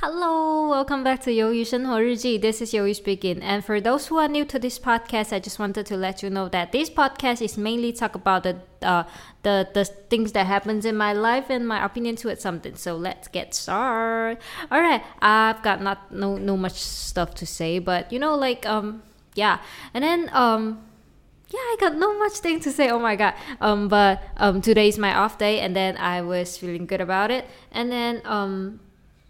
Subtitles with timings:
[0.00, 2.38] Hello, welcome back to 鱿鱼生活日记.
[2.38, 3.40] This is 鱿鱼 speaking.
[3.42, 6.28] And for those who are new to this podcast, I just wanted to let you
[6.28, 9.04] know that this podcast is mainly talk about the uh,
[9.42, 12.76] the the things that happens in my life and my opinion to it something.
[12.76, 14.36] So let's get started.
[14.70, 18.66] All right, I've got not no no much stuff to say, but you know like
[18.66, 19.02] um
[19.34, 19.60] yeah,
[19.94, 20.84] and then um
[21.48, 22.90] yeah, I got no much thing to say.
[22.90, 23.32] Oh my god.
[23.62, 27.46] Um, but um, today's my off day, and then I was feeling good about it,
[27.72, 28.80] and then um,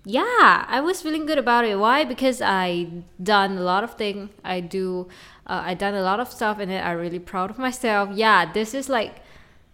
[0.04, 1.78] yeah, I was feeling good about it.
[1.78, 2.04] Why?
[2.04, 2.88] Because I
[3.22, 4.30] done a lot of thing.
[4.44, 5.08] I do,
[5.46, 8.10] uh, I done a lot of stuff, and I'm really proud of myself.
[8.14, 9.22] Yeah, this is like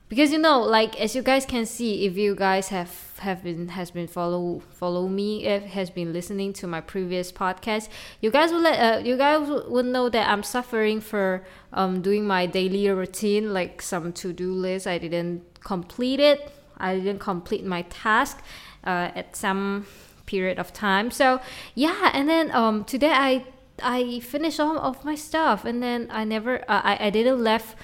[0.09, 3.69] because you know like as you guys can see if you guys have have been
[3.69, 7.89] has been follow follow me if has been listening to my previous podcast
[8.21, 12.25] you guys will let uh, you guys would know that i'm suffering for um doing
[12.25, 17.81] my daily routine like some to-do list i didn't complete it i didn't complete my
[17.83, 18.41] task
[18.85, 19.85] uh, at some
[20.27, 21.09] period of time.
[21.09, 21.41] So
[21.73, 23.45] yeah and then um today i
[23.81, 27.75] i finished all of my stuff and then i never uh, i i didn't left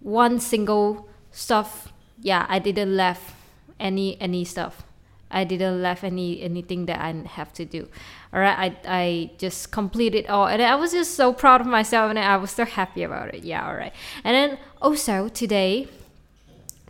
[0.00, 1.92] one single stuff.
[2.20, 3.34] Yeah i didn't left
[3.80, 4.84] any any stuff.
[5.28, 7.88] I didn't left any anything that i have to do.
[8.32, 12.10] All right i i just completed all and i was just so proud of myself
[12.10, 13.42] and i was so happy about it.
[13.42, 15.88] Yeah all right and then also today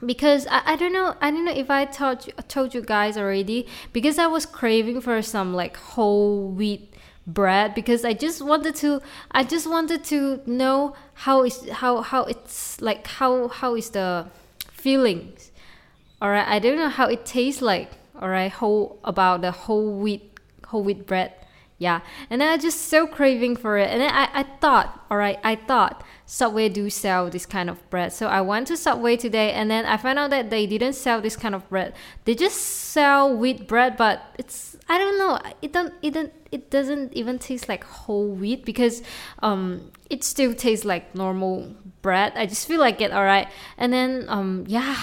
[0.05, 3.17] because I, I don't know I don't know if I told you, told you guys
[3.17, 6.95] already because I was craving for some like whole wheat
[7.27, 12.25] bread because I just wanted to I just wanted to know how is how how
[12.25, 14.27] it's like how how is the
[14.71, 15.51] feelings.
[16.21, 19.93] All right I don't know how it tastes like all right whole about the whole
[19.99, 21.33] wheat whole wheat bread
[21.79, 22.01] yeah.
[22.31, 23.91] And then I just so craving for it.
[23.91, 27.89] And then I, I thought all right I thought Subway do sell this kind of
[27.91, 28.13] bread.
[28.13, 31.21] So I went to Subway today and then I found out that they didn't sell
[31.21, 31.95] this kind of bread.
[32.25, 35.39] They just sell wheat bread but it's I don't know.
[35.61, 39.03] It don't it don't it doesn't even taste like whole wheat because
[39.41, 42.33] um it still tastes like normal bread.
[42.37, 44.97] I just feel like it all right and then um yeah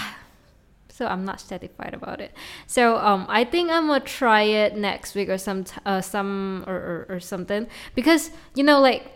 [0.94, 2.32] so I'm not satisfied about it.
[2.68, 6.76] So um, I think I'm gonna try it next week or some uh, some or,
[6.76, 7.66] or, or something.
[7.96, 9.10] Because you know like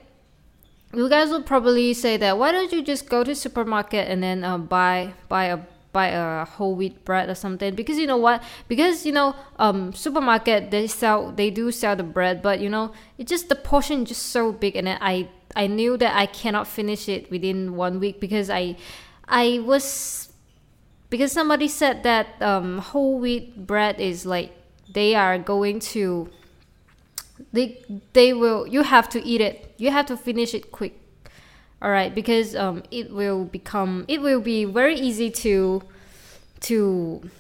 [0.93, 4.43] you guys will probably say that why don't you just go to supermarket and then
[4.43, 5.59] uh, buy buy a
[5.93, 7.77] buy a whole wheat bread or something?
[7.77, 8.43] Because you know what?
[8.67, 12.91] Because you know um supermarket they sell they do sell the bread but you know
[13.19, 17.09] it's just the portion just so big and I I knew that I cannot finish
[17.09, 18.75] it within one week because I
[19.29, 20.28] I was
[21.11, 24.53] because somebody said that um, whole wheat bread is like
[24.93, 26.29] they are going to
[27.53, 27.83] they
[28.13, 29.75] they will you have to eat it.
[29.79, 31.01] You have to finish it quick.
[31.81, 35.83] All right because um, it will become it will be very easy to
[36.61, 37.31] to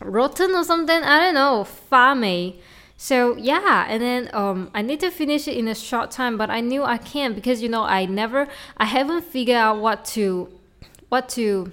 [0.00, 1.02] rotten or something.
[1.02, 2.56] I don't know 发霉
[2.96, 6.48] so yeah and then um, i need to finish it in a short time but
[6.48, 8.48] i knew i can't because you know i never
[8.78, 10.48] i haven't figured out what to
[11.10, 11.70] what to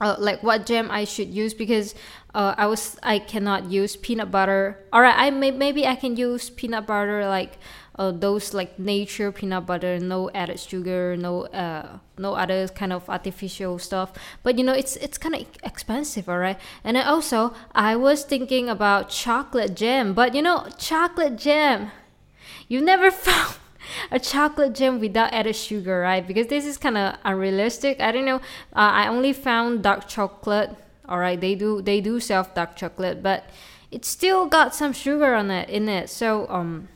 [0.00, 1.94] uh, like what jam I should use because
[2.34, 4.78] uh, I was I cannot use peanut butter.
[4.92, 7.58] All right, I may maybe I can use peanut butter like
[7.98, 13.08] uh, those like nature peanut butter, no added sugar, no uh no other kind of
[13.10, 14.12] artificial stuff.
[14.42, 16.58] But you know it's it's kind of expensive, all right.
[16.82, 21.90] And then also I was thinking about chocolate jam, but you know chocolate jam,
[22.68, 23.56] you never found
[24.10, 26.26] a chocolate gem without added sugar, right?
[26.26, 28.00] Because this is kind of unrealistic.
[28.00, 28.36] I don't know.
[28.74, 30.70] Uh, I only found dark chocolate.
[31.08, 33.44] All right, they do they do sell dark chocolate, but
[33.90, 36.08] it still got some sugar on it in it.
[36.08, 36.88] So um,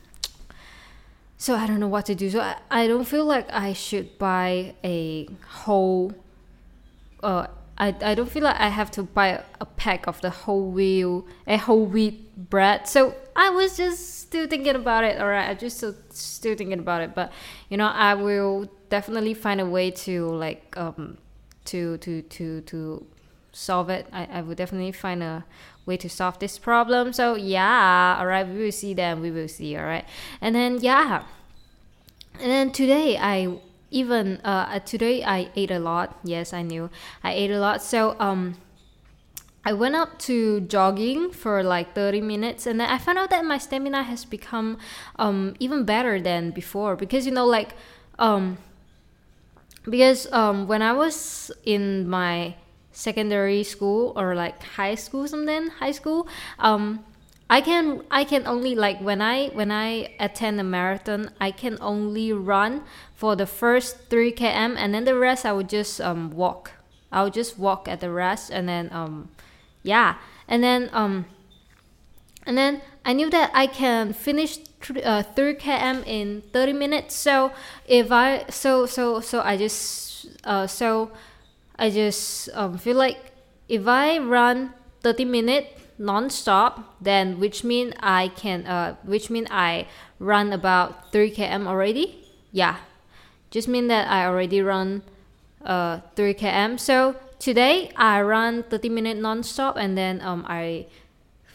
[1.37, 2.31] so I don't know what to do.
[2.31, 6.13] So I, I don't feel like I should buy a whole.
[7.23, 10.71] Uh, I, I don't feel like I have to buy a pack of the whole
[10.71, 12.87] wheel a whole wheat bread.
[12.87, 15.21] So I was just still thinking about it.
[15.21, 17.15] All right, I just still still thinking about it.
[17.15, 17.33] But
[17.69, 21.19] you know, I will definitely find a way to like um
[21.67, 23.07] to to to to
[23.53, 24.07] solve it.
[24.13, 25.45] I, I will definitely find a
[25.85, 27.13] way to solve this problem.
[27.13, 29.21] So yeah, all right, we will see then.
[29.21, 29.77] We will see.
[29.77, 30.05] All right,
[30.41, 31.25] and then yeah,
[32.39, 33.59] and then today I
[33.95, 36.19] even uh today I ate a lot.
[36.25, 36.91] Yes, I knew
[37.23, 37.83] I ate a lot.
[37.83, 38.57] So um.
[39.67, 43.47] I went up to jogging for like 30 minutes and then I found out that
[43.47, 44.77] my stamina has become
[45.17, 47.73] um, even better than before because you know like
[48.19, 48.59] um,
[49.89, 52.57] because um, when I was in my
[52.93, 57.05] secondary school or like high school something high school um,
[57.49, 61.79] I can I can only like when I when I attend a marathon I can
[61.81, 62.83] only run
[63.15, 66.73] for the first 3 km and then the rest I would just um, walk
[67.13, 69.29] I would just walk at the rest and then um,
[69.83, 70.17] yeah
[70.49, 71.27] and then um
[72.47, 74.59] and then I knew that I can finish
[75.03, 77.15] uh, 3 km in 30 minutes.
[77.15, 77.53] So
[77.87, 81.11] if I so so so I just uh, so
[81.79, 83.33] I just um, feel like
[83.69, 89.87] if I run 30 minutes non-stop, then which mean I can uh, which mean I
[90.19, 92.27] run about 3 km already.
[92.53, 92.77] Yeah,
[93.51, 95.03] just mean that I already run
[95.65, 96.81] uh, 3 km.
[96.81, 100.87] So today I run 30 minute non-stop and then um, I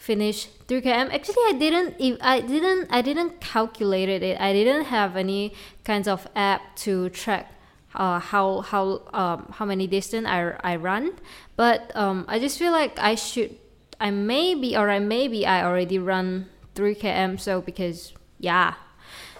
[0.00, 5.14] finish 3 km actually i didn't i didn't i didn't calculate it i didn't have
[5.14, 5.52] any
[5.84, 7.52] kinds of app to track
[7.94, 11.12] uh, how how um, how many distance I, I run
[11.54, 13.59] but um, i just feel like i should
[14.00, 18.74] i maybe or i maybe i already run 3 km so because yeah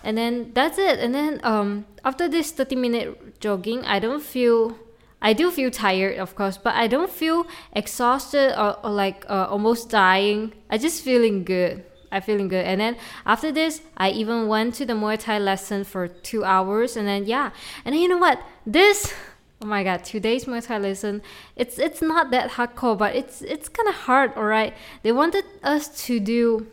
[0.05, 4.77] and then that's it and then um, after this 30 minute jogging i don't feel
[5.23, 9.49] I do feel tired, of course, but I don't feel exhausted or, or like uh,
[9.51, 10.55] almost dying.
[10.71, 11.85] I just feeling good.
[12.11, 12.65] I feeling good.
[12.65, 12.97] And then
[13.27, 16.97] after this, I even went to the Muay Thai lesson for two hours.
[16.97, 17.51] And then yeah,
[17.85, 18.41] and then you know what?
[18.67, 19.13] This
[19.63, 21.21] Oh my god, today's muay lesson
[21.55, 24.73] it's it's not that hardcore, but it's it's kind of hard, all right.
[25.03, 26.67] They wanted us to do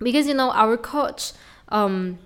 [0.00, 1.32] because you know our coach,
[1.68, 2.18] um,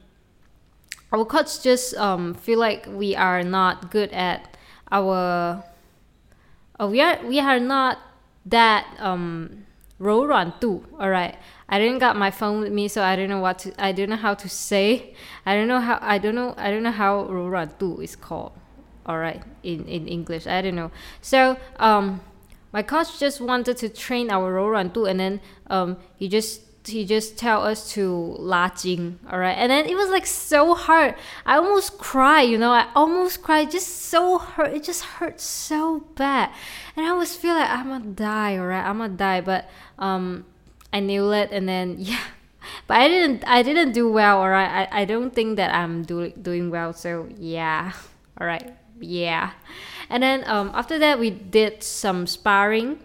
[1.13, 4.57] our coach just um feel like we are not good at
[4.91, 5.63] our,
[6.81, 7.99] uh, we are we are not
[8.47, 9.67] that um
[9.99, 11.37] roll run too, all right.
[11.69, 13.75] I didn't got my phone with me, so I don't know what to.
[13.77, 15.13] I don't know how to say.
[15.45, 15.99] I don't know how.
[16.01, 16.55] I don't know.
[16.57, 18.53] I don't know how roll run too is called
[19.09, 20.47] all right in, in English.
[20.47, 20.93] I don't know.
[21.23, 22.21] So um,
[22.73, 27.37] my coach just wanted to train our Rorantu and then um, he just he just
[27.37, 29.57] tell us to latching all right?
[29.57, 31.15] And then it was like so hard.
[31.45, 32.71] I almost cry, you know?
[32.71, 33.71] I almost cried.
[33.71, 36.51] Just so hurt it just hurt so bad.
[36.97, 38.85] And i always feel like i'm gonna die all right?
[38.85, 39.69] I'm gonna die but
[39.99, 40.45] um
[40.93, 42.21] i knew it and then yeah.
[42.87, 44.89] But i didn't i didn't do well all right?
[44.91, 47.93] I, I don't think that i'm do, doing well so yeah
[48.41, 48.78] all right.
[49.01, 49.53] Yeah.
[50.11, 53.01] And then um, after that we did some sparring,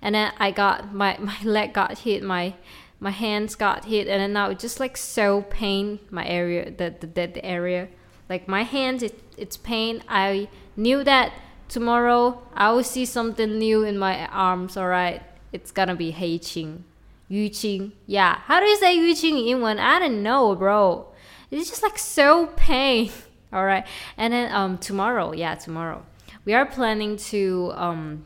[0.00, 2.22] and then I got my my leg got hit.
[2.22, 2.54] My
[3.00, 6.94] my hands got hit and then now it just like so pain my area the
[7.00, 7.88] the dead area
[8.30, 11.30] like my hands it, it's pain i knew that
[11.68, 15.20] tomorrow i will see something new in my arms all right
[15.54, 16.82] it's gonna be Hei Qing.
[17.28, 17.92] Yu Qing.
[18.06, 18.40] Yeah.
[18.46, 19.78] How do you say Yu Qing in one?
[19.78, 21.06] I don't know, bro.
[21.48, 23.12] It's just like so pain.
[23.54, 23.86] All right.
[24.16, 26.04] And then um tomorrow, yeah, tomorrow.
[26.44, 28.24] We are planning to um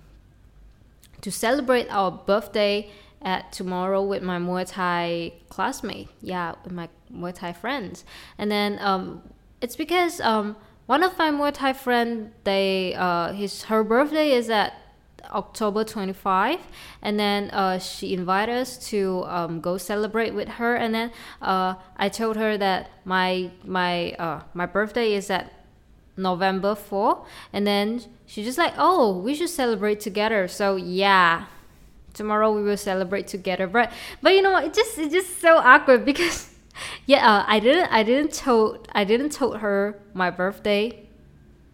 [1.20, 2.90] to celebrate our birthday
[3.22, 6.08] at tomorrow with my Muay Thai classmate.
[6.20, 8.04] Yeah, with my Muay Thai friends.
[8.38, 9.22] And then um,
[9.60, 14.48] it's because um, one of my Muay Thai friend, they uh, his her birthday is
[14.50, 14.74] at
[15.30, 16.58] October 25
[17.02, 21.12] and then uh, she invited us to um, go celebrate with her and then
[21.42, 25.52] uh, I told her that my my uh, my birthday is at
[26.16, 30.48] November 4 and then she just like oh we should celebrate together.
[30.48, 31.46] So yeah
[32.14, 33.92] tomorrow we will celebrate together but
[34.22, 36.50] but you know it just it's just so awkward because
[37.06, 41.07] yeah uh, i didn't i didn't told i didn't told her my birthday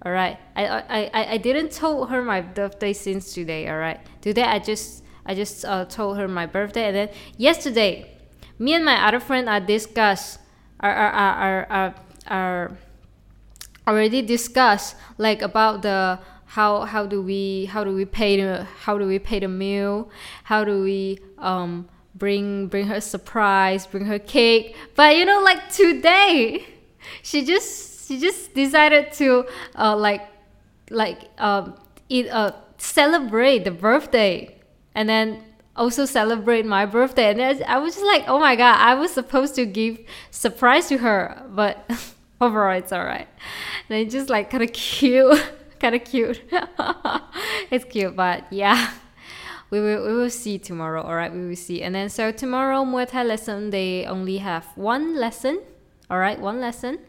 [0.05, 4.01] all right I, I i i didn't tell her my birthday since today all right
[4.21, 8.11] today i just i just uh, told her my birthday and then yesterday
[8.59, 10.39] me and my other friend are discuss
[10.81, 11.95] are are are are,
[12.29, 12.79] are
[13.87, 16.19] already discussed like about the
[16.55, 20.09] how how do we how do we pay the how do we pay the meal?
[20.45, 24.77] How do we um bring bring her surprise bring her cake?
[24.95, 26.65] But you know like today
[27.23, 29.47] she just she just decided to
[29.77, 30.23] uh like
[30.91, 31.75] like um
[32.31, 34.55] uh celebrate the birthday
[34.95, 35.43] and then
[35.77, 39.55] also celebrate my birthday and I was just like oh my god I was supposed
[39.57, 39.99] to give
[40.31, 41.91] surprise to her but
[42.41, 43.29] overall it's alright
[43.89, 45.43] and it's just like kind of cute
[45.85, 46.41] kind of cute.
[47.71, 48.91] it's cute, but yeah.
[49.71, 51.33] We will, we will see tomorrow, alright?
[51.33, 51.83] We will see.
[51.83, 55.61] And then, so tomorrow, Muay Thai lesson, they only have one lesson,
[56.11, 56.39] alright?
[56.41, 57.01] One lesson.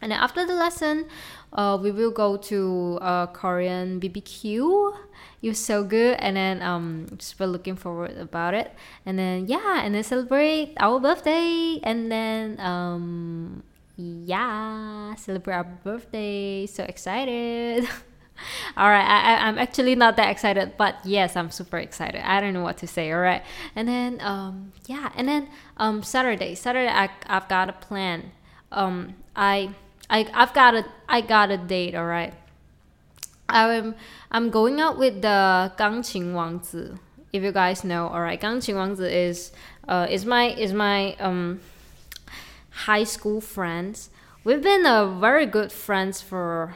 [0.00, 1.06] And then after the lesson,
[1.52, 4.96] uh, we will go to a Korean BBQ.
[5.42, 8.74] Was so good, and then um, just looking forward about it.
[9.06, 13.62] And then yeah, and then celebrate our birthday, and then um,
[13.96, 16.66] yeah, celebrate our birthday.
[16.66, 17.88] So excited.
[18.76, 22.20] all right, I, I'm actually not that excited, but yes, I'm super excited.
[22.22, 23.12] I don't know what to say.
[23.12, 23.42] All right,
[23.74, 28.32] and then um, yeah, and then um, Saturday, Saturday, I, I've got a plan.
[28.72, 29.70] Um, I,
[30.10, 31.94] I I've got a I got a date.
[31.94, 32.34] All right.
[33.48, 33.94] I'm
[34.30, 36.98] I'm going out with the Gangqin Wangzi.
[37.32, 39.52] If you guys know, all right, Gangqin Wangzi is
[39.88, 41.60] uh, is my is my um,
[42.70, 44.10] high school friends.
[44.42, 46.74] We've been a very good friends for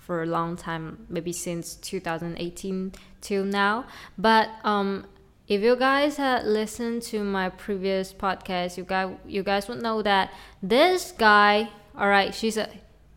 [0.00, 3.84] for a long time, maybe since 2018 till now.
[4.18, 5.06] But um,
[5.46, 10.02] if you guys had listened to my previous podcast, you guys you guys would know
[10.02, 10.32] that
[10.62, 12.68] this guy all right, she's a,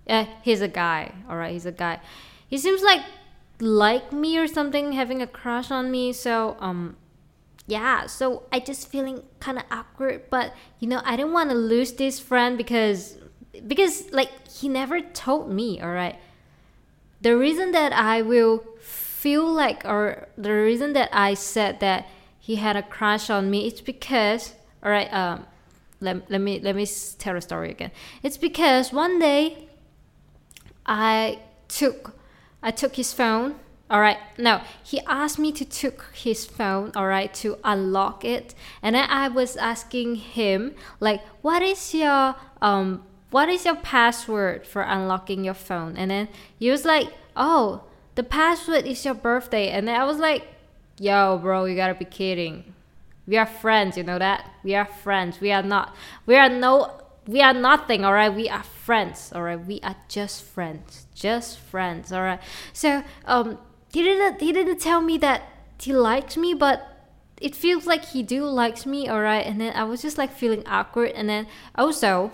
[0.08, 2.00] uh, he's a guy, all right, he's a guy.
[2.48, 3.01] He seems like
[3.60, 6.13] like me or something, having a crush on me.
[6.13, 6.98] So um,
[7.67, 11.55] yeah, so I just feeling kind of awkward, but you know, I didn't want to
[11.55, 13.17] lose this friend because
[13.67, 16.17] because like he never told me, all right.
[17.22, 22.08] The reason that I will feel like or the reason that I said that
[22.39, 24.53] he had a crush on me is because
[24.84, 25.48] all right, um
[26.00, 26.88] let, let me let me
[27.18, 27.92] tell a story again.
[28.24, 29.68] It's because one day
[30.86, 32.16] I took
[32.62, 33.56] I took his phone
[33.90, 34.18] all right.
[34.38, 36.92] Now he asked me to took his phone.
[36.96, 42.36] All right, to unlock it, and then I was asking him like, "What is your
[42.62, 47.84] um, what is your password for unlocking your phone?" And then he was like, "Oh,
[48.16, 50.48] the password is your birthday." And then I was like,
[51.00, 52.75] "Yo, bro, you gotta be kidding.
[53.27, 53.98] We are friends.
[53.98, 54.50] You know that.
[54.63, 55.39] We are friends.
[55.39, 55.96] We are not.
[56.25, 58.32] We are no." We are nothing, all right.
[58.32, 59.60] We are friends, all right.
[59.60, 62.39] We are just friends, just friends, all right.
[62.72, 63.58] So, um,
[63.96, 65.41] he didn't he didn't tell me that
[65.79, 69.74] he likes me but it feels like he do likes me all right and then
[69.74, 72.29] i was just like feeling awkward and then also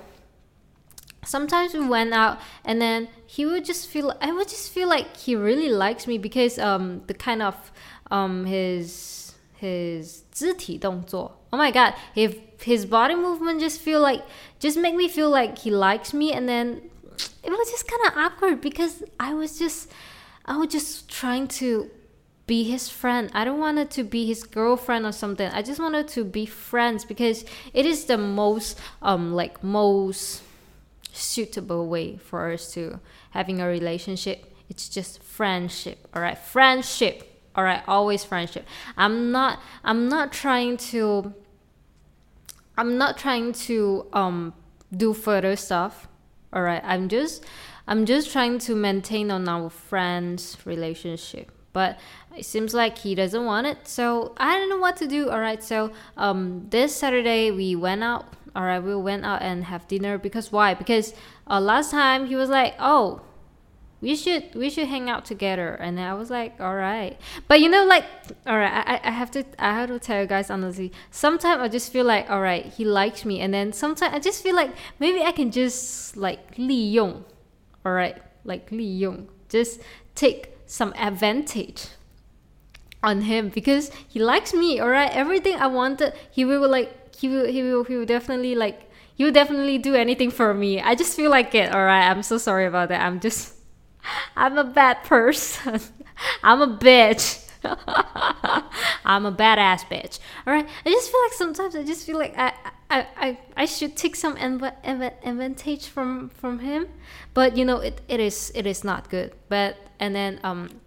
[1.23, 5.15] sometimes we went out and then he would just feel i would just feel like
[5.17, 7.71] he really likes me because um the kind of
[8.09, 14.22] um his his 肢体动作 oh my god if his body movement just feel like
[14.60, 16.82] just make me feel like he likes me and then
[17.42, 19.88] it was just kind of awkward because i was just
[20.46, 21.90] I was just trying to
[22.46, 23.30] be his friend.
[23.34, 25.50] I don't want it to be his girlfriend or something.
[25.50, 30.42] I just wanted to be friends because it is the most um like most
[31.12, 33.00] suitable way for us to
[33.30, 34.54] having a relationship.
[34.68, 36.06] It's just friendship.
[36.14, 37.29] All right, friendship.
[37.55, 38.65] All right, always friendship.
[38.97, 41.33] I'm not I'm not trying to
[42.77, 44.53] I'm not trying to um
[44.95, 46.07] do further stuff.
[46.53, 47.43] All right, I'm just
[47.87, 51.51] I'm just trying to maintain on our friend's relationship.
[51.73, 51.99] But
[52.35, 55.29] it seems like he doesn't want it, so I don't know what to do.
[55.29, 58.33] All right, so um, this Saturday we went out.
[58.53, 60.73] All right, we went out and have dinner because why?
[60.73, 61.13] Because
[61.49, 63.21] uh, last time he was like, "Oh,
[64.01, 65.75] we should we should hang out together.
[65.75, 68.03] And i was like all right but you know like
[68.47, 70.91] all right i, I have to i have to tell you guys honestly.
[71.11, 73.39] Sometimes i just feel like all right he likes me.
[73.39, 77.23] And then sometimes i just feel like maybe i can just like li yong.
[77.85, 79.29] All right like li yong.
[79.49, 79.81] Just
[80.15, 81.87] take some advantage
[83.03, 87.27] on him because he likes me all right everything i wanted he will like he
[87.27, 90.81] will he will he will definitely like he will definitely do anything for me.
[90.81, 93.01] I just feel like it all right i'm so sorry about that.
[93.01, 93.60] I'm just
[94.35, 95.79] i'm a bad person
[96.43, 97.47] i'm a bitch
[99.05, 100.19] I'm a badass bitch.
[100.47, 100.67] All right.
[100.85, 102.53] I just feel like sometimes I just feel like I
[102.89, 106.87] I, I, I should take some advantage from from him,
[107.33, 109.33] but you know it, it is it is not good.
[109.47, 110.81] But and then um,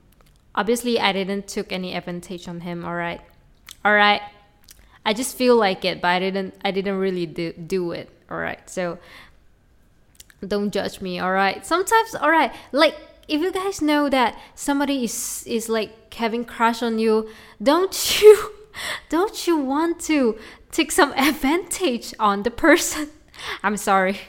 [0.54, 2.84] obviously I didn't took any advantage on him.
[2.84, 3.20] All right,
[3.84, 4.22] all right.
[5.06, 8.10] I just feel like it, but I didn't I didn't really do do it.
[8.30, 8.98] All right, so
[10.46, 11.18] don't judge me.
[11.18, 11.64] All right.
[11.64, 12.96] Sometimes all right, like
[13.28, 17.28] if you guys know that somebody is is like having crush on you,
[17.62, 18.52] don't you
[19.08, 20.38] don't you want to
[20.70, 23.10] take some advantage on the person?
[23.62, 24.20] I'm sorry.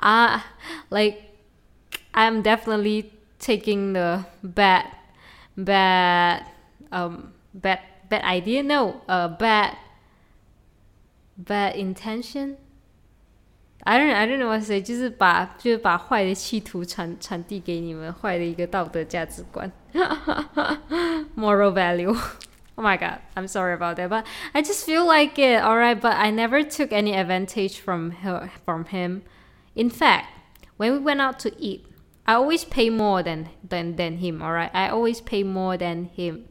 [0.00, 0.40] Uh
[0.90, 1.22] like
[2.14, 4.86] I'm definitely taking the bad
[5.56, 6.46] bad
[6.90, 9.76] um bad bad idea no uh bad
[11.36, 12.56] bad intention
[13.83, 19.71] I don't I don't know what to say，就是把就是把坏的企图传传递给你们，坏的一个道德价值观，
[21.37, 25.63] moral value。Oh my god, I'm sorry about that, but I just feel like it.
[25.63, 29.21] All right, but I never took any advantage from her from him.
[29.73, 30.25] In fact,
[30.77, 31.85] when we went out to eat,
[32.25, 34.41] I always pay more than than than him.
[34.41, 36.45] All right, I always pay more than him.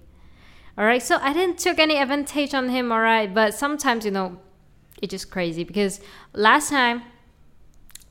[0.78, 2.90] All right, so I didn't took any advantage on him.
[2.90, 4.38] All right, but sometimes you know,
[5.02, 6.00] it's just crazy because
[6.32, 7.02] last time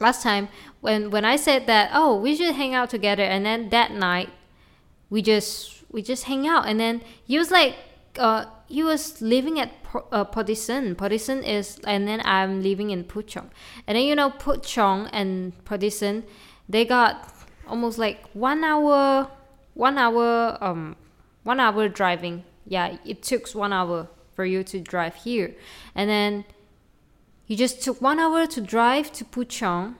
[0.00, 0.48] last time
[0.80, 4.30] when when I said that oh we should hang out together and then that night
[5.10, 6.66] we just we just hang out.
[6.66, 7.76] And then he was like
[8.18, 9.72] uh he was living at
[10.12, 10.94] uh, Port Dickson.
[10.94, 13.50] Podisan is and then I'm living in Puchong.
[13.86, 16.24] And then you know Puchong and Port Dickson
[16.68, 17.34] they got
[17.66, 19.28] almost like one hour
[19.74, 20.96] one hour um
[21.42, 22.44] one hour driving.
[22.66, 25.54] Yeah it took one hour for you to drive here.
[25.94, 26.44] And then
[27.50, 29.96] he just took one hour to drive to Puchong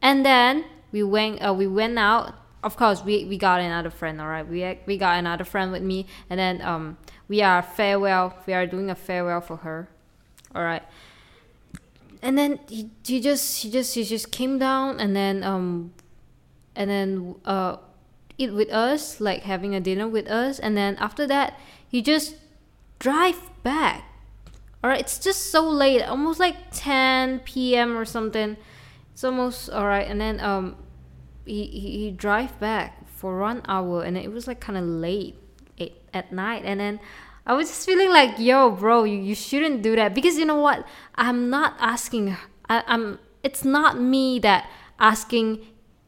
[0.00, 2.34] and then we went uh, we went out.
[2.62, 4.46] Of course we, we got another friend all right?
[4.46, 8.68] We we got another friend with me and then um we are farewell we are
[8.68, 9.88] doing a farewell for her
[10.54, 10.84] all right?
[12.22, 15.92] And then he, he just he just he just came down and then um
[16.76, 17.78] and then uh
[18.38, 22.36] eat with us like having a dinner with us and then after that he just
[23.00, 24.04] drive back
[24.86, 28.56] all right it's just so late almost like 10 p.m or something
[29.12, 30.76] it's almost all right and then um
[31.44, 35.34] he, he, he drive back for one hour and it was like kind of late
[36.14, 37.00] at night and then
[37.48, 40.58] I was just feeling like, yo, bro, you, you shouldn't do that because you know
[40.58, 40.84] what?
[41.14, 42.36] I'm not asking.
[42.68, 43.20] I, I'm.
[43.44, 45.64] It's not me that asking.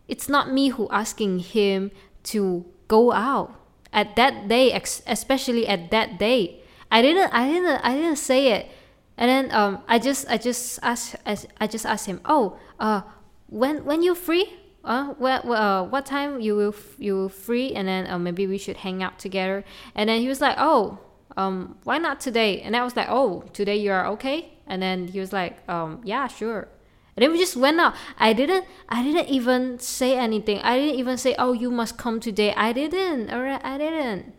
[0.09, 1.93] It's not me who asking him
[2.35, 3.55] to go out
[3.93, 6.58] at that day, especially at that day.
[6.91, 7.33] I didn't.
[7.33, 7.81] I didn't.
[7.85, 8.71] I didn't say it.
[9.17, 10.29] And then um, I just.
[10.29, 11.17] I just asked.
[11.25, 12.21] I just asked him.
[12.25, 13.03] Oh, uh,
[13.49, 14.53] when when you free?
[14.85, 18.57] uh, what, uh, what time you will you will free and then uh, maybe we
[18.57, 19.65] should hang out together
[19.95, 20.99] and then he was like oh
[21.39, 22.61] um, why not today?
[22.61, 24.59] And I was like, oh, today you are okay?
[24.67, 26.69] And then he was like, um, yeah, sure.
[27.17, 27.95] And then we just went out.
[28.19, 30.59] I didn't, I didn't even say anything.
[30.61, 32.53] I didn't even say, oh, you must come today.
[32.55, 34.35] I didn't, alright, I didn't.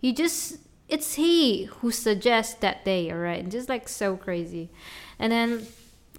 [0.00, 0.58] He just,
[0.94, 3.48] it's he who suggests that day, alright?
[3.48, 4.70] Just like so crazy.
[5.18, 5.66] And then,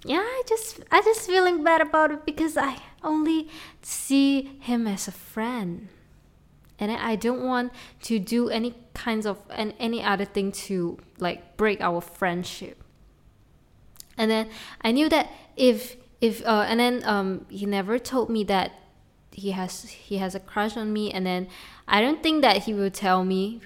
[0.04, 3.48] yeah, I just, I just feeling bad about it because I only
[3.82, 5.88] see him as a friend
[6.78, 11.56] and I don't want to do any kinds of and any other thing to like
[11.56, 12.82] break our friendship.
[14.18, 14.48] And then
[14.82, 18.72] I knew that if if uh, and then um he never told me that
[19.32, 21.48] he has he has a crush on me and then
[21.88, 23.60] I don't think that he will tell me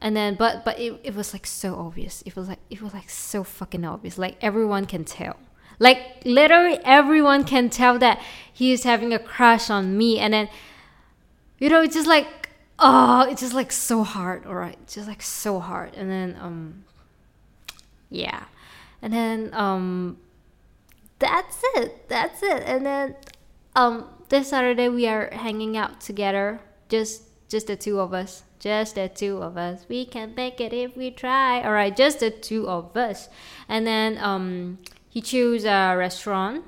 [0.00, 2.94] and then but but it, it was like so obvious it was like it was
[2.94, 5.36] like so fucking obvious like everyone can tell
[5.78, 8.20] like literally everyone can tell that
[8.52, 10.48] he is having a crush on me and then
[11.58, 12.40] you know it's just like
[12.80, 14.46] oh, it's just like so hard.
[14.46, 15.94] All right, just like so hard.
[15.94, 16.84] And then um,
[18.08, 18.44] yeah,
[19.02, 20.18] and then um,
[21.18, 22.08] that's it.
[22.08, 22.62] That's it.
[22.64, 23.16] And then
[23.76, 26.60] um, this Saturday we are hanging out together.
[26.88, 28.42] Just just the two of us.
[28.60, 29.86] Just the two of us.
[29.88, 31.62] We can make it if we try.
[31.62, 33.28] All right, just the two of us.
[33.68, 36.64] And then um, he chose a restaurant.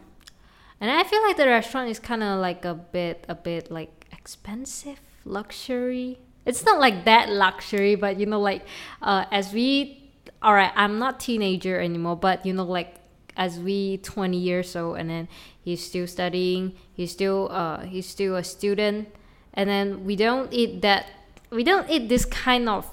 [0.80, 4.06] And I feel like the restaurant is kind of like a bit, a bit like
[4.10, 6.18] expensive luxury.
[6.44, 8.66] It's not like that luxury, but you know, like
[9.00, 10.10] uh, as we,
[10.42, 12.96] all right, I'm not teenager anymore, but you know, like
[13.36, 15.28] as we 20 years old, and then
[15.60, 19.08] he's still studying, he's still uh, he's still a student,
[19.54, 21.06] and then we don't eat that,
[21.52, 22.90] we don't eat this kind of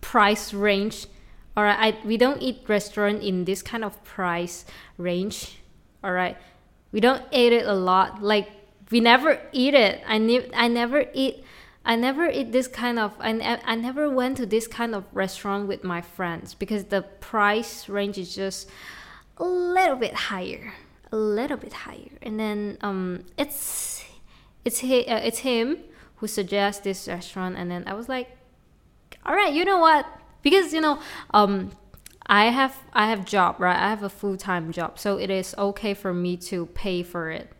[0.00, 1.06] price range.
[1.56, 4.64] All right, I, we don't eat restaurant in this kind of price
[4.98, 5.58] range.
[6.02, 6.36] All right,
[6.92, 8.50] we don't eat it a lot, like
[8.90, 10.02] we never eat it.
[10.06, 11.44] I ne- I never eat
[11.86, 15.68] I never eat this kind of I, I never went to this kind of restaurant
[15.68, 18.70] with my friends because the price range is just
[19.36, 20.72] a little bit higher
[21.12, 24.02] a little bit higher and then um it's
[24.64, 25.78] it's he, uh, it's him
[26.24, 28.30] who suggests this restaurant and then I was like
[29.26, 30.06] all right you know what
[30.40, 30.98] because you know
[31.34, 31.72] um
[32.26, 35.92] I have I have job right I have a full-time job so it is okay
[35.92, 37.50] for me to pay for it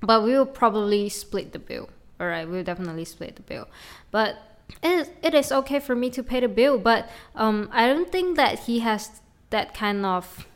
[0.00, 1.88] but we will probably split the bill.
[2.20, 3.68] All right, we'll definitely split the bill.
[4.10, 4.36] But
[4.82, 8.36] it it is okay for me to pay the bill, but um, I don't think
[8.36, 10.46] that he has that kind of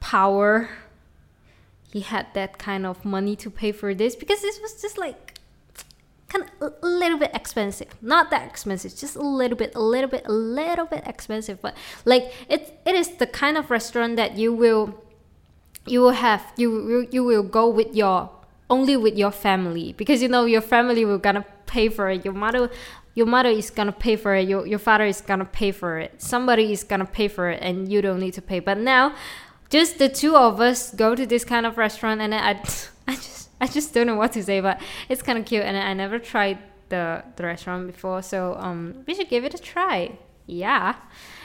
[0.00, 0.70] power.
[1.92, 5.35] He had that kind of money to pay for this because this was just like
[6.28, 7.88] kind of a little bit expensive.
[8.02, 11.60] Not that expensive, just a little bit, a little bit, a little bit expensive.
[11.60, 15.02] But like it, it is the kind of restaurant that you will,
[15.86, 18.30] you will have, you you will go with your
[18.68, 22.34] only with your family because you know your family will gonna pay for it your
[22.34, 22.70] mother
[23.14, 26.20] your mother is gonna pay for it your, your father is gonna pay for it
[26.20, 29.14] somebody is gonna pay for it and you don't need to pay but now
[29.70, 32.60] just the two of us go to this kind of restaurant and I,
[33.08, 35.76] I just I just don't know what to say but it's kind of cute and
[35.76, 40.18] I never tried the, the restaurant before so um we should give it a try
[40.46, 40.96] yeah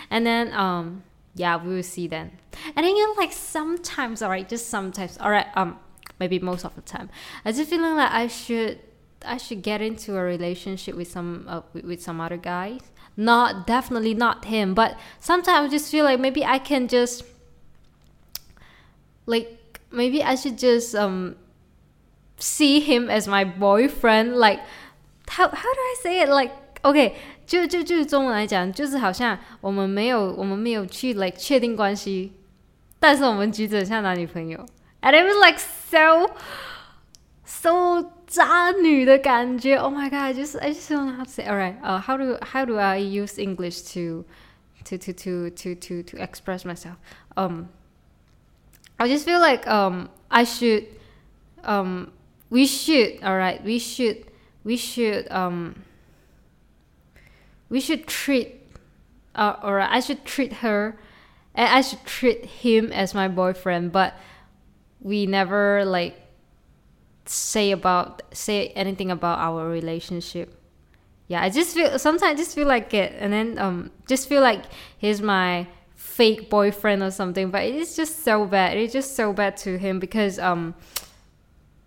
[0.10, 2.32] and then um yeah we will see then
[2.76, 5.80] and then you know like sometimes all right just sometimes all right um
[6.22, 7.10] maybe most of the time.
[7.44, 8.80] I just feeling like I should
[9.26, 12.82] I should get into a relationship with some uh, with, with some other guys.
[13.18, 17.24] Not definitely not him, but sometimes I just feel like maybe I can just
[19.26, 21.36] like maybe I should just um
[22.41, 24.37] see him as my boyfriend.
[24.37, 24.61] Like
[25.29, 26.29] how how do I say it?
[26.29, 27.15] Like okay,
[27.47, 32.33] 就就就是中文来讲，就是好像我们没有我们没有去 like 确定关系，
[32.99, 34.67] 但是我们举止像男女朋友，
[35.03, 36.35] and it was like so
[37.45, 39.77] so 渣女的感觉。
[39.77, 40.15] Oh my god!
[40.15, 41.47] I just I just don't know how to say.
[41.47, 41.77] All right.
[41.81, 44.25] Uh, how do how do I use English to
[44.85, 46.97] to to to to to to express myself?
[47.37, 47.69] Um,
[48.99, 50.87] I just feel like um I should
[51.63, 52.11] um
[52.52, 54.26] we should all right we should
[54.64, 55.82] we should um
[57.70, 58.62] we should treat
[59.34, 61.00] uh, or I should treat her
[61.56, 64.14] and I should treat him as my boyfriend but
[65.00, 66.20] we never like
[67.26, 70.58] say about say anything about our relationship.
[71.28, 74.42] Yeah i just feel sometimes I just feel like it and then um just feel
[74.42, 74.64] like
[74.98, 79.56] he's my fake boyfriend or something but it's just so bad it's just so bad
[79.64, 80.76] to him because um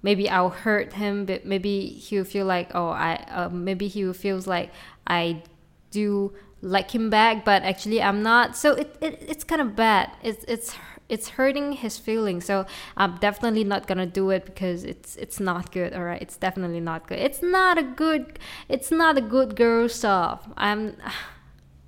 [0.04, 4.46] maybe i'll hurt him but maybe he'll feel like oh i uh, maybe he feels
[4.46, 4.70] like
[5.08, 5.42] i
[5.90, 10.10] do like him back but actually i'm not so it, it it's kind of bad
[10.22, 10.76] it's it's
[11.08, 12.44] it's hurting his feelings.
[12.44, 15.92] So I'm definitely not gonna do it because it's it's not good.
[15.92, 17.18] All right, it's definitely not good.
[17.18, 18.38] It's not a good.
[18.68, 20.48] It's not a good girl stuff.
[20.56, 20.96] I'm.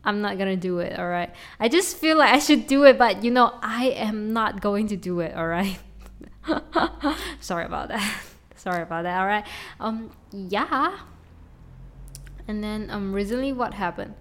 [0.05, 1.35] I'm not gonna do it, alright?
[1.59, 4.87] I just feel like I should do it, but you know, I am not going
[4.87, 5.81] to do it, alright?
[7.41, 8.23] Sorry about that.
[8.57, 9.47] Sorry about that, alright?
[9.81, 10.99] Um, yeah.
[12.49, 14.15] And then, um, recently what happened?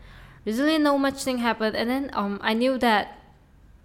[0.46, 3.20] Recently, no much thing happened, and then, um, I knew that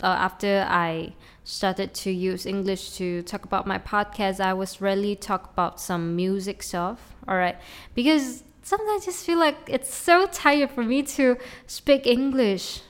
[0.03, 5.16] uh, after I started to use English to talk about my podcast, I was really
[5.16, 7.14] talk about some music stuff.
[7.29, 7.57] All right,
[7.94, 12.83] because sometimes I just feel like it's so tired for me to speak English.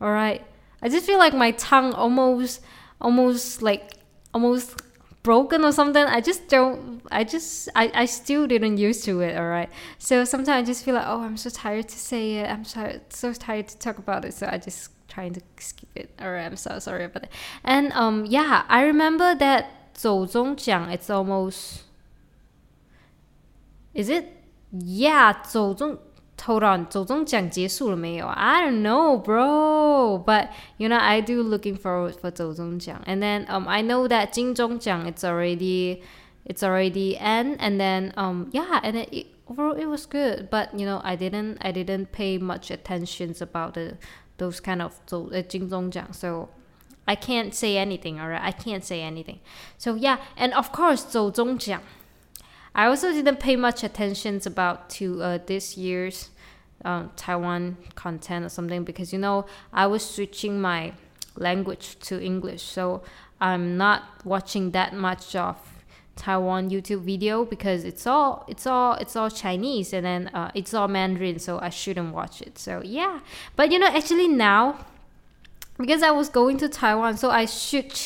[0.00, 0.44] All right,
[0.82, 2.62] I just feel like my tongue almost,
[3.00, 3.99] almost like
[4.32, 4.80] almost
[5.22, 6.04] broken or something.
[6.04, 10.24] I just don't i just i, I still didn't used to it all right so
[10.24, 12.48] sometimes i just feel like oh i'm so tired to say it.
[12.48, 14.34] I'm so so tired to talk about it.
[14.34, 16.10] So i just trying to skip it.
[16.20, 17.32] All right i'm so sorry about it
[17.64, 21.82] and um yeah i remember that zhou zhongjiang it's almost
[23.92, 24.24] is it?
[24.72, 25.98] Yeah zhou zhong
[26.45, 28.27] hold on, 走中奖结束了没有?
[28.27, 30.23] I don't know, bro.
[30.23, 33.01] But you know, I do looking forward for 走中奖.
[33.05, 36.01] And then um, I know that 金钟奖 it's already
[36.45, 37.57] it's already end.
[37.59, 40.49] And then um, yeah, and it, overall it was good.
[40.49, 43.97] But you know, I didn't I didn't pay much attention about the
[44.37, 46.49] those kind of 走呃金钟奖 so
[47.05, 49.39] I can't say anything alright I can't say anything
[49.77, 51.81] so yeah and of course 走中奖
[52.74, 56.30] I also didn't pay much attention about to uh, this year's
[56.84, 60.92] um, Taiwan content or something because you know I was switching my
[61.36, 63.02] language to English so
[63.40, 65.56] I'm not watching that much of
[66.20, 70.74] Taiwan YouTube video because it's all it's all it's all Chinese and then uh, it's
[70.74, 72.58] all Mandarin, so I shouldn't watch it.
[72.58, 73.20] So yeah,
[73.56, 74.84] but you know actually now
[75.78, 77.98] because I was going to Taiwan, so I should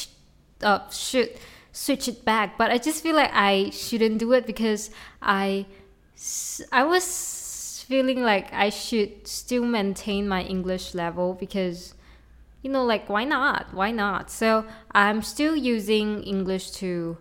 [0.63, 1.31] uh, should
[1.75, 2.57] switch it back.
[2.57, 4.89] But I just feel like I shouldn't do it because
[5.21, 5.67] I
[6.73, 11.95] I was feeling like I should still maintain my English level because
[12.63, 13.75] you know like why not?
[13.75, 14.31] Why not?
[14.31, 17.19] So i'm still using english to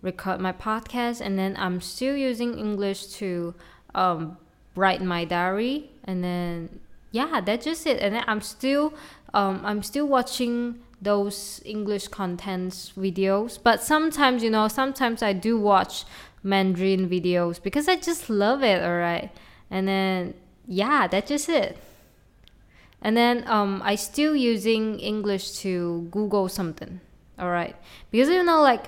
[0.00, 3.54] record my podcast and then i'm still using english to
[3.94, 4.38] um,
[4.74, 8.00] write my diary and then yeah that's just it.
[8.00, 8.94] And then i'm still
[9.34, 13.58] um, i'm still watching those english contents videos.
[13.62, 16.04] But sometimes you know sometimes i do watch
[16.42, 19.30] mandarin videos because i just love it all right
[19.70, 20.34] and then
[20.66, 21.76] yeah that's just it.
[23.02, 27.00] And then um, i still using english to google something
[27.38, 27.76] all right
[28.10, 28.86] because you know like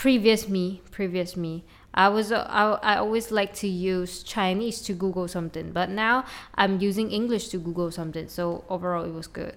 [0.00, 4.94] previous me, previous me, I was uh, I, I always like to use Chinese to
[4.94, 8.26] Google something, but now I'm using English to Google something.
[8.28, 9.56] So overall, it was good.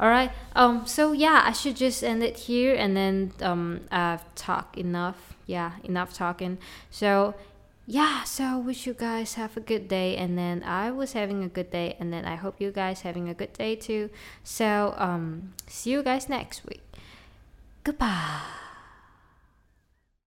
[0.00, 0.32] All right.
[0.56, 0.86] Um.
[0.86, 5.36] So yeah, I should just end it here, and then um, I've talked enough.
[5.46, 6.56] Yeah, enough talking.
[6.90, 7.34] So
[7.86, 8.24] yeah.
[8.24, 11.70] So wish you guys have a good day, and then I was having a good
[11.70, 14.08] day, and then I hope you guys having a good day too.
[14.42, 16.82] So um, see you guys next week.
[17.84, 18.59] Goodbye.